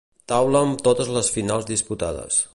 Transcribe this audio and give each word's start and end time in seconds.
Taula 0.31 0.61
amb 0.67 0.81
totes 0.87 1.13
les 1.19 1.31
finals 1.37 1.69
disputades. 1.71 2.43